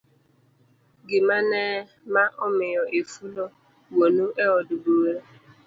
gimane 1.07 1.63
ma 2.13 2.23
omiyo 2.45 2.83
ifulo 3.01 3.43
wuonu 3.93 4.25
e 4.43 4.45
od 4.57 4.67
bura. 4.83 5.17